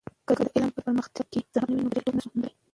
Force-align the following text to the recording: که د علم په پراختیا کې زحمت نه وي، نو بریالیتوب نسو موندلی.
که 0.27 0.33
د 0.37 0.39
علم 0.55 0.69
په 0.75 0.81
پراختیا 0.85 1.23
کې 1.31 1.39
زحمت 1.53 1.69
نه 1.69 1.75
وي، 1.75 1.81
نو 1.83 1.89
بریالیتوب 1.91 2.17
نسو 2.17 2.29
موندلی. 2.33 2.55